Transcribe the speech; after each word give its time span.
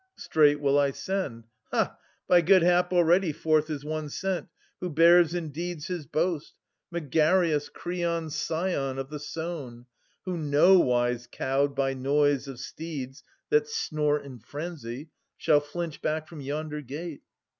Straight 0.15 0.59
will 0.59 0.79
I 0.79 0.89
send— 0.89 1.43
ha, 1.71 1.95
by 2.27 2.41
good 2.41 2.63
hap 2.63 2.91
already 2.91 3.31
Forth 3.31 3.69
is 3.69 3.85
one 3.85 4.09
sent 4.09 4.47
who 4.79 4.89
bears 4.89 5.35
in 5.35 5.49
deeds 5.51 5.89
his 5.89 6.07
boast, 6.07 6.55
Megareus, 6.91 7.69
Kreon's 7.69 8.33
scion, 8.35 8.97
of 8.97 9.11
the 9.11 9.19
Sown, 9.19 9.85
Who 10.25 10.37
nowise, 10.37 11.27
cowed 11.31 11.75
by 11.75 11.93
noise 11.93 12.47
of 12.47 12.59
steeds 12.59 13.23
that 13.51 13.67
snort 13.67 14.25
In 14.25 14.39
frenzy, 14.39 15.11
shall 15.37 15.59
flinch 15.59 16.01
back 16.01 16.27
from 16.27 16.41
yonder 16.41 16.81
gate. 16.81 17.21